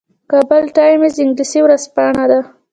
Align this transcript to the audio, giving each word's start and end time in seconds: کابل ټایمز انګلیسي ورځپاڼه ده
کابل 0.31 0.63
ټایمز 0.75 1.15
انګلیسي 1.23 1.59
ورځپاڼه 1.63 2.25
ده 2.31 2.39